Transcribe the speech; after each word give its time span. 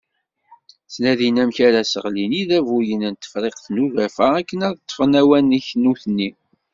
Ttnadin 0.85 1.41
amek 1.43 1.57
ara 1.67 1.81
seɣlin 1.91 2.37
idabuyen 2.41 3.01
n 3.13 3.15
Tefriqt 3.15 3.65
n 3.69 3.81
Ugafa 3.85 4.25
akken 4.39 4.59
ad 4.67 4.77
ṭfen 4.89 5.13
awanek 5.21 5.67
nutni. 5.83 6.29